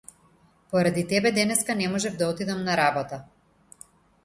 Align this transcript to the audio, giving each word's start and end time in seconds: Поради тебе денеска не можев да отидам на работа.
Поради 0.71 1.03
тебе 1.11 1.31
денеска 1.35 1.75
не 1.83 1.87
можев 1.97 2.17
да 2.23 2.31
отидам 2.33 2.65
на 2.71 2.77
работа. 2.83 3.23